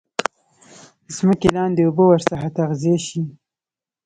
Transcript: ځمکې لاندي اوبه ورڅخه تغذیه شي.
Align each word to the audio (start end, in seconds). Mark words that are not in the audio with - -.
ځمکې 1.15 1.47
لاندي 1.55 1.83
اوبه 1.85 2.03
ورڅخه 2.07 2.49
تغذیه 2.57 2.97
شي. 3.05 3.21